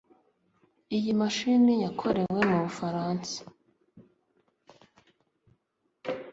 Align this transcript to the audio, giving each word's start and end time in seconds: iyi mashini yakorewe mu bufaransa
iyi 0.97 1.11
mashini 1.19 1.73
yakorewe 1.83 2.39
mu 2.49 2.57
bufaransa 2.65 3.37